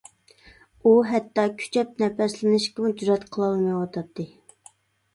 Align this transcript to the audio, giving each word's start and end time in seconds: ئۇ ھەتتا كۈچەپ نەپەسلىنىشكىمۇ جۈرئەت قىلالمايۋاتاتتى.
ئۇ 0.83 0.93
ھەتتا 1.09 1.45
كۈچەپ 1.61 1.93
نەپەسلىنىشكىمۇ 2.05 2.93
جۈرئەت 3.03 3.31
قىلالمايۋاتاتتى. 3.39 4.31